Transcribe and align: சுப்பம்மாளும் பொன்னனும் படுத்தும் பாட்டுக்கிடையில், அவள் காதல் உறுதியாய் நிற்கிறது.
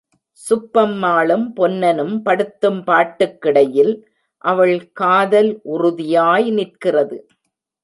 சுப்பம்மாளும் 0.39 1.43
பொன்னனும் 1.55 2.15
படுத்தும் 2.21 2.79
பாட்டுக்கிடையில், 2.87 3.93
அவள் 4.43 4.75
காதல் 4.93 5.51
உறுதியாய் 5.63 6.49
நிற்கிறது. 6.51 7.19